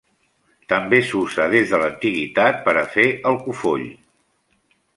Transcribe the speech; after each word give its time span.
També 0.71 1.01
s'usa 1.09 1.45
des 1.51 1.73
de 1.73 1.79
l'antiguitat 1.83 2.65
per 2.69 2.75
a 2.81 2.85
fer 2.95 3.07
alcofoll. 3.33 3.87